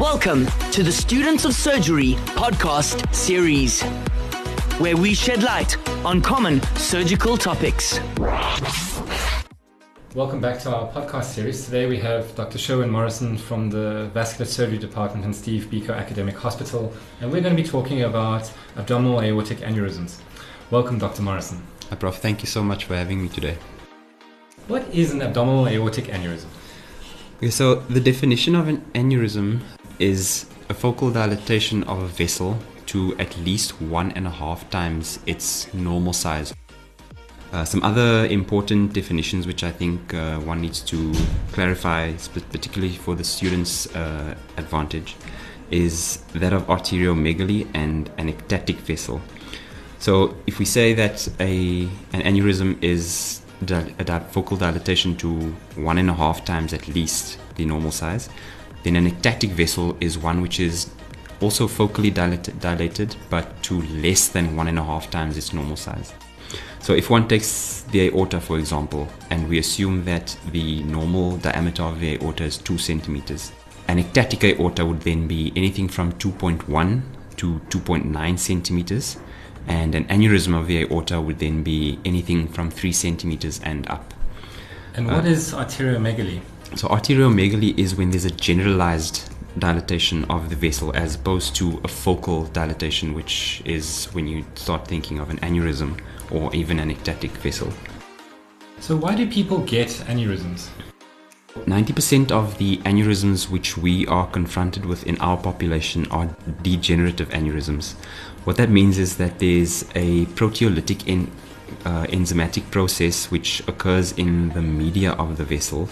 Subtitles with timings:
[0.00, 3.82] Welcome to the Students of Surgery podcast series,
[4.80, 5.76] where we shed light
[6.06, 8.00] on common surgical topics.
[10.14, 11.66] Welcome back to our podcast series.
[11.66, 12.56] Today we have Dr.
[12.56, 17.54] Sherwin Morrison from the Vascular Surgery Department in Steve Biko Academic Hospital, and we're going
[17.54, 20.22] to be talking about abdominal aortic aneurysms.
[20.70, 21.20] Welcome, Dr.
[21.20, 21.62] Morrison.
[21.90, 22.16] Hi, Prof.
[22.16, 23.58] Thank you so much for having me today.
[24.66, 26.46] What is an abdominal aortic aneurysm?
[27.36, 29.60] Okay, so the definition of an aneurysm
[30.00, 35.20] is a focal dilatation of a vessel to at least one and a half times
[35.26, 36.54] its normal size.
[37.52, 41.12] Uh, some other important definitions which I think uh, one needs to
[41.52, 42.12] clarify,
[42.52, 45.16] particularly for the students' uh, advantage,
[45.70, 49.20] is that of arteriomegaly and an ectatic vessel.
[49.98, 51.82] So, if we say that a
[52.12, 57.38] an aneurysm is a di- focal dilatation to one and a half times at least
[57.56, 58.30] the normal size,
[58.82, 60.90] then an ectatic vessel is one which is
[61.40, 65.76] also focally dilated, dilated but to less than one and a half times its normal
[65.76, 66.12] size.
[66.80, 71.82] So if one takes the aorta, for example, and we assume that the normal diameter
[71.82, 73.52] of the aorta is 2 centimeters,
[73.86, 77.02] an ectatic aorta would then be anything from 2.1
[77.36, 79.18] to 2.9 centimeters,
[79.66, 84.14] and an aneurysm of the aorta would then be anything from 3 centimeters and up.
[84.94, 86.40] And what uh, is arteriomegaly?
[86.76, 91.88] So arteriomegaly is when there's a generalized dilatation of the vessel as opposed to a
[91.88, 97.32] focal dilatation, which is when you start thinking of an aneurysm or even an ectatic
[97.32, 97.72] vessel.
[98.78, 100.68] So, why do people get aneurysms?
[101.54, 107.94] 90% of the aneurysms which we are confronted with in our population are degenerative aneurysms.
[108.44, 111.30] What that means is that there's a proteolytic en-
[111.84, 115.88] uh, enzymatic process which occurs in the media of the vessel,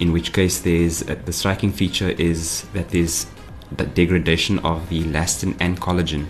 [0.00, 3.26] in which case there's uh, the striking feature is that there's
[3.72, 6.26] the degradation of the elastin and collagen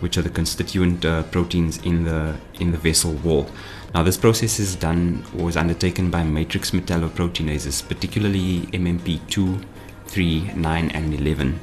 [0.00, 3.48] which are the constituent uh, proteins in the in the vessel wall.
[3.94, 9.64] Now, this process is done was undertaken by matrix metalloproteinases, particularly MMP2,
[10.06, 11.58] 3, 9, and 11.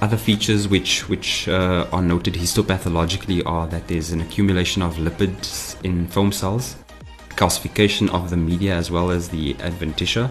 [0.00, 5.82] Other features which which uh, are noted histopathologically are that there's an accumulation of lipids
[5.84, 6.76] in foam cells,
[7.30, 10.30] calcification of the media as well as the adventitia,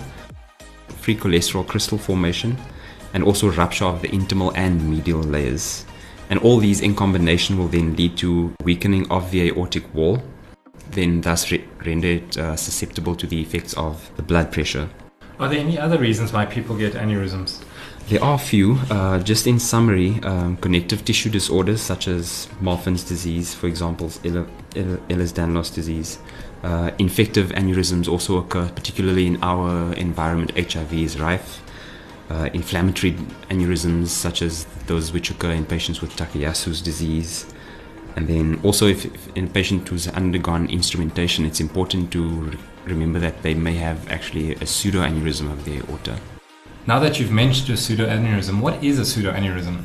[1.09, 2.55] free cholesterol crystal formation,
[3.15, 5.83] and also rupture of the intimal and medial layers.
[6.29, 10.21] And all these in combination will then lead to weakening of the aortic wall,
[10.91, 14.87] then thus re- render it uh, susceptible to the effects of the blood pressure.
[15.39, 17.63] Are there any other reasons why people get aneurysms?
[18.07, 18.79] There are a few.
[18.89, 25.73] Uh, just in summary, um, connective tissue disorders such as Marfan's disease, for example, Ehlers-Danlos
[25.73, 26.17] disease.
[26.63, 30.51] Uh, infective aneurysms also occur, particularly in our environment.
[30.57, 31.61] HIV is rife
[32.29, 33.13] uh, inflammatory
[33.49, 37.51] aneurysms, such as those which occur in patients with Takayasu's disease.
[38.15, 42.57] And then also, if, if in a patient who's undergone instrumentation, it's important to re-
[42.85, 46.19] remember that they may have actually a pseudoaneurysm of their aorta.
[46.87, 49.83] Now that you've mentioned a pseudoaneurysm, what is a pseudoaneurysm?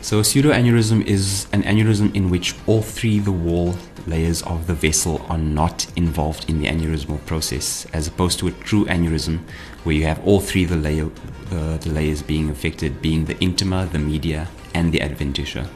[0.00, 3.74] So, a pseudoaneurysm is an aneurysm in which all three the wall
[4.06, 8.52] layers of the vessel are not involved in the aneurysmal process, as opposed to a
[8.52, 9.40] true aneurysm
[9.82, 11.10] where you have all three the, layer,
[11.50, 15.66] the, the layers being affected, being the intima, the media, and the adventitia.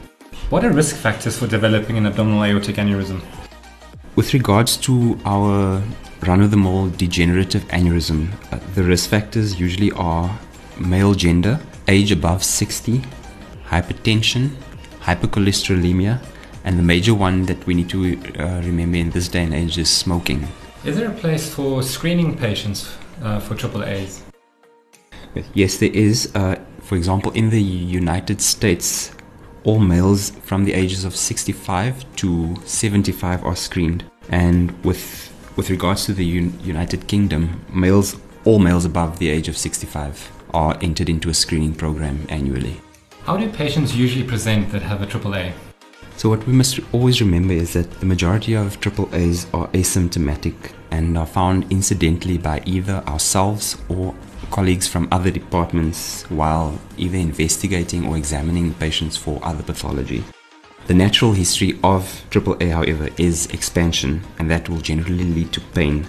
[0.49, 3.21] What are risk factors for developing an abdominal aortic aneurysm?
[4.15, 5.83] With regards to our
[6.23, 10.39] run of the mill degenerative aneurysm, uh, the risk factors usually are
[10.79, 13.01] male gender, age above 60,
[13.67, 14.49] hypertension,
[15.01, 16.23] hypercholesterolemia,
[16.63, 19.77] and the major one that we need to uh, remember in this day and age
[19.77, 20.47] is smoking.
[20.85, 24.23] Is there a place for screening patients uh, for triple A's?
[25.53, 26.33] Yes, there is.
[26.35, 29.11] Uh, for example, in the United States,
[29.63, 34.03] all males from the ages of 65 to 75 are screened.
[34.29, 38.15] And with with regards to the Un- United Kingdom, males,
[38.45, 42.81] all males above the age of 65 are entered into a screening program annually.
[43.23, 45.53] How do patients usually present that have a AAA?
[46.15, 50.55] So, what we must always remember is that the majority of AAAs are asymptomatic
[50.91, 54.13] and are found incidentally by either ourselves or
[54.51, 60.23] colleagues from other departments while either investigating or examining patients for other pathology.
[60.85, 66.05] The natural history of AAA, however, is expansion, and that will generally lead to pain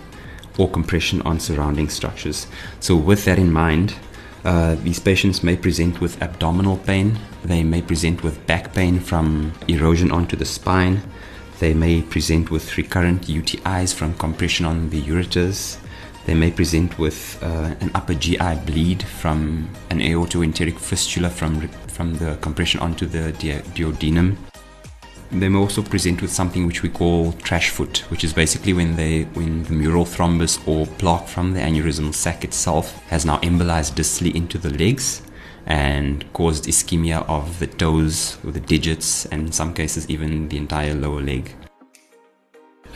[0.59, 2.49] or compression on surrounding structures.
[2.81, 3.95] So, with that in mind,
[4.45, 9.53] uh, these patients may present with abdominal pain, they may present with back pain from
[9.69, 11.01] erosion onto the spine,
[11.61, 15.79] they may present with recurrent UTIs from compression on the ureters,
[16.27, 22.15] They may present with uh, an upper GI bleed from an aortoenteric fistula from, from
[22.15, 23.33] the compression onto the
[23.75, 24.37] duodenum.
[25.35, 28.95] They may also present with something which we call trash foot, which is basically when
[28.95, 33.95] they when the mural thrombus or plaque from the aneurysmal sac itself has now embolized
[33.97, 35.23] distally into the legs
[35.67, 40.57] and caused ischemia of the toes or the digits and in some cases even the
[40.57, 41.53] entire lower leg.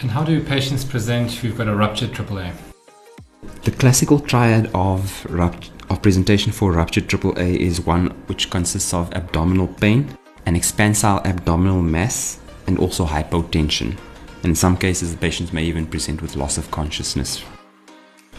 [0.01, 2.53] And how do patients present who've got a ruptured AAA?
[3.65, 9.13] The classical triad of, rupt- of presentation for ruptured AAA is one which consists of
[9.15, 10.17] abdominal pain,
[10.49, 13.95] an expansile abdominal mass, and also hypotension.
[14.45, 17.45] In some cases, the patients may even present with loss of consciousness.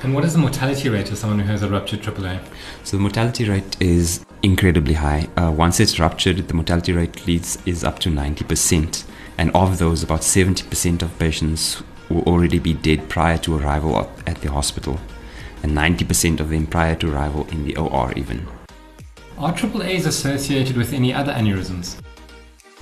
[0.01, 2.39] And what is the mortality rate of someone who has a ruptured AAA?
[2.83, 5.27] So the mortality rate is incredibly high.
[5.37, 9.03] Uh, once it's ruptured, the mortality rate leads is up to 90%.
[9.37, 14.41] And of those, about 70% of patients will already be dead prior to arrival at
[14.41, 14.99] the hospital,
[15.61, 18.47] and 90% of them prior to arrival in the OR, even.
[19.39, 21.99] Are AAAs associated with any other aneurysms?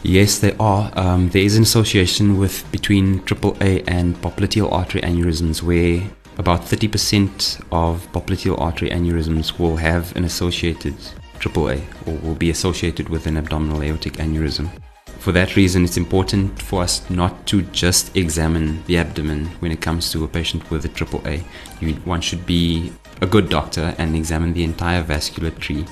[0.04, 0.92] Yes, they are.
[0.98, 6.02] Um, there is an association with between AAA and popliteal artery aneurysms, where
[6.38, 10.96] about 30% of popliteal artery aneurysms will have an associated
[11.40, 14.70] AAA or will be associated with an abdominal aortic aneurysm
[15.28, 19.82] for that reason, it's important for us not to just examine the abdomen when it
[19.82, 21.44] comes to a patient with a AAA.
[21.82, 25.86] You, one should be a good doctor and examine the entire vascular tree.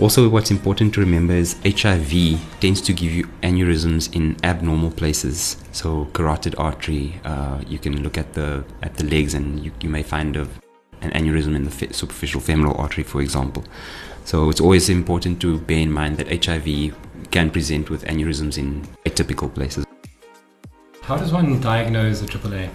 [0.00, 5.56] Also, what's important to remember is HIV tends to give you aneurysms in abnormal places.
[5.70, 9.88] So, carotid artery, uh, you can look at the at the legs and you, you
[9.88, 10.48] may find a,
[11.00, 13.64] an aneurysm in the fe- superficial femoral artery, for example.
[14.24, 16.96] So, it's always important to bear in mind that HIV
[17.30, 19.84] can present with aneurysms in atypical places.
[21.02, 22.68] How does one diagnose a AAA?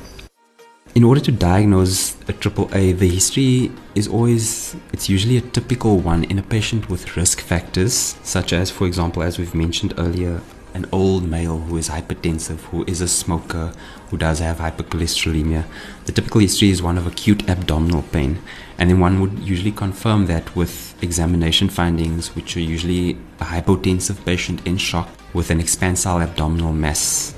[0.95, 6.23] In order to diagnose a AAA, the history is always, it's usually a typical one
[6.23, 10.41] in a patient with risk factors, such as, for example, as we've mentioned earlier,
[10.73, 13.71] an old male who is hypertensive, who is a smoker,
[14.09, 15.65] who does have hypercholesterolemia.
[16.05, 18.39] The typical history is one of acute abdominal pain,
[18.79, 24.25] and then one would usually confirm that with examination findings, which are usually a hypotensive
[24.25, 27.35] patient in shock with an expansile abdominal mass.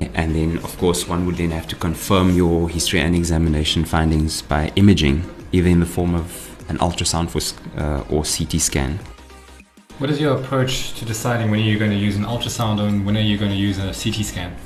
[0.00, 4.42] And then, of course, one would then have to confirm your history and examination findings
[4.42, 7.40] by imaging, either in the form of an ultrasound for,
[7.80, 8.98] uh, or CT scan.
[9.98, 13.16] What is your approach to deciding when you're going to use an ultrasound and when
[13.16, 14.56] are you going to use a CT scan?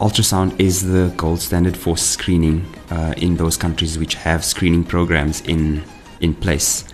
[0.00, 5.40] Ultrasound is the gold standard for screening uh, in those countries which have screening programs
[5.42, 5.82] in
[6.20, 6.84] in place.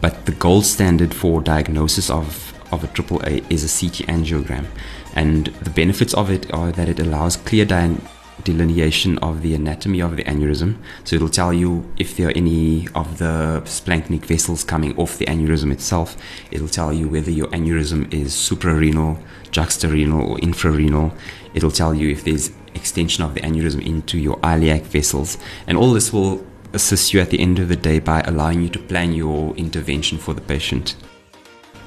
[0.00, 4.66] But the gold standard for diagnosis of, of a AAA is a CT angiogram.
[5.14, 7.96] And the benefits of it are that it allows clear di-
[8.44, 10.76] delineation of the anatomy of the aneurysm.
[11.04, 15.26] So it'll tell you if there are any of the splanchnic vessels coming off the
[15.26, 16.16] aneurysm itself.
[16.50, 19.20] It'll tell you whether your aneurysm is suprarenal,
[19.50, 21.12] juxtarenal, or infrarenal.
[21.54, 25.38] It'll tell you if there's extension of the aneurysm into your iliac vessels.
[25.66, 28.68] And all this will assist you at the end of the day by allowing you
[28.68, 30.94] to plan your intervention for the patient.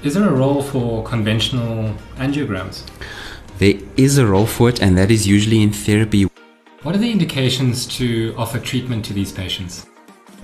[0.04, 2.86] Is there a role for conventional angiograms?
[3.58, 6.30] There is a role for it, and that is usually in therapy
[6.82, 9.86] what are the indications to offer treatment to these patients?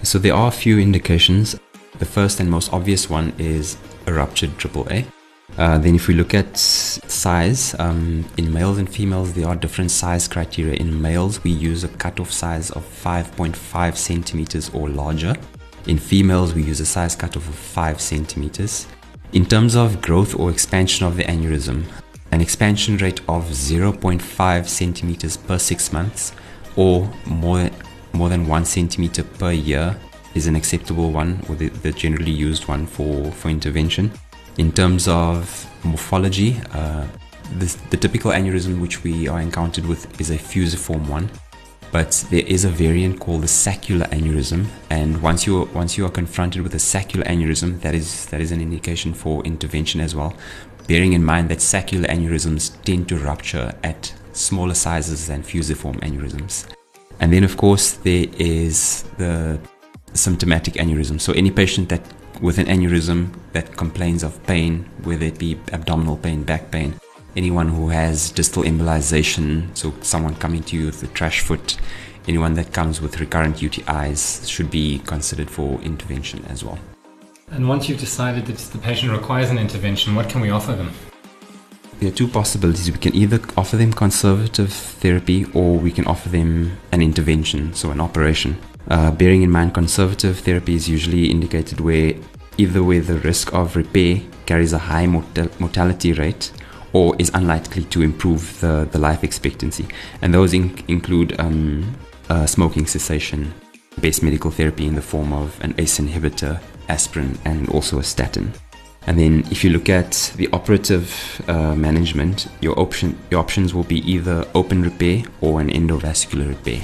[0.03, 1.57] So there are a few indications.
[1.97, 5.05] The first and most obvious one is a ruptured AAA.
[5.57, 9.91] Uh, then, if we look at size, um, in males and females, there are different
[9.91, 10.73] size criteria.
[10.73, 15.35] In males, we use a cutoff size of 5.5 centimeters or larger.
[15.87, 18.87] In females, we use a size cutoff of 5 centimeters.
[19.33, 21.83] In terms of growth or expansion of the aneurysm,
[22.31, 26.33] an expansion rate of 0.5 centimeters per six months
[26.75, 27.69] or more,
[28.13, 29.95] more than one centimeter per year
[30.35, 34.11] is an acceptable one or the, the generally used one for, for intervention.
[34.57, 37.05] In terms of morphology, uh,
[37.57, 41.29] the, the typical aneurysm which we are encountered with is a fusiform one
[41.91, 46.11] but there is a variant called the saccular aneurysm and once you once you are
[46.11, 50.33] confronted with a saccular aneurysm that is that is an indication for intervention as well
[50.87, 56.65] bearing in mind that saccular aneurysms tend to rupture at smaller sizes than fusiform aneurysms.
[57.19, 59.59] And then, of course, there is the
[60.13, 61.19] symptomatic aneurysm.
[61.19, 62.01] So, any patient that
[62.41, 66.95] with an aneurysm that complains of pain, whether it be abdominal pain, back pain,
[67.35, 71.77] anyone who has distal embolization, so someone coming to you with a trash foot,
[72.27, 76.79] anyone that comes with recurrent UTIs should be considered for intervention as well.
[77.51, 80.91] And once you've decided that the patient requires an intervention, what can we offer them?
[81.99, 82.91] There are two possibilities.
[82.91, 87.91] We can either offer them conservative therapy or we can offer them an intervention, so
[87.91, 88.57] an operation.
[88.89, 92.15] Uh, bearing in mind, conservative therapy is usually indicated where
[92.57, 96.51] either where the risk of repair carries a high mortality rate
[96.95, 99.85] or is unlikely to improve the, the life expectancy.
[100.21, 101.93] And those in- include um,
[102.29, 103.53] uh, smoking cessation,
[103.99, 108.53] based medical therapy in the form of an ACE inhibitor, aspirin, and also a statin.
[109.07, 113.83] And then if you look at the operative uh, management, your option your options will
[113.83, 116.81] be either open repair or an endovascular repair.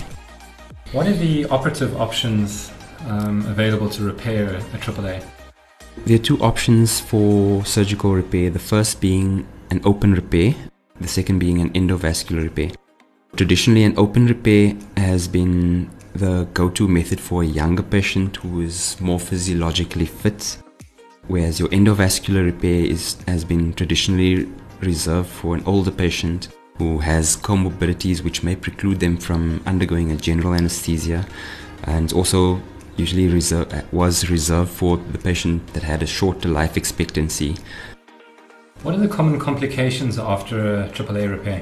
[0.92, 2.70] What are the operative options
[3.08, 5.24] um, available to repair a AAA?
[6.06, 8.50] There are two options for surgical repair.
[8.50, 10.54] The first being an open repair,
[11.00, 12.70] the second being an endovascular repair.
[13.36, 18.62] Traditionally, an open repair has been the go to method for a younger patient who
[18.62, 20.58] is more physiologically fit
[21.28, 24.50] whereas your endovascular repair is, has been traditionally
[24.82, 30.16] reserved for an older patient who has comorbidities which may preclude them from undergoing a
[30.16, 31.26] general anesthesia
[31.84, 32.62] and also
[32.98, 37.56] usually reserve, was reserved for the patient that had a shorter life expectancy.
[38.84, 41.62] What are the common complications after AAA repair?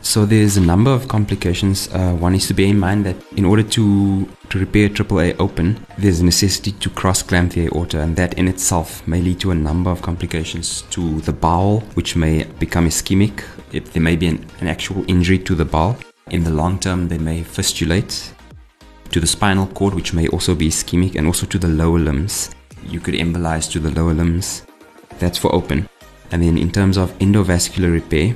[0.00, 1.90] So there's a number of complications.
[1.92, 5.86] Uh, one is to bear in mind that in order to, to repair AAA open,
[5.98, 9.50] there's a necessity to cross clamp the aorta, and that in itself may lead to
[9.50, 13.44] a number of complications to the bowel, which may become ischemic.
[13.72, 15.98] If there may be an, an actual injury to the bowel.
[16.30, 18.32] In the long term, they may fistulate
[19.10, 22.54] to the spinal cord, which may also be ischemic, and also to the lower limbs.
[22.86, 24.62] You could embolize to the lower limbs.
[25.18, 25.86] That's for open.
[26.32, 28.34] And then in terms of endovascular repair,